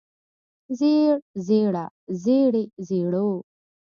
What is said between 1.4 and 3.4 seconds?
زېړه زېړې زېړو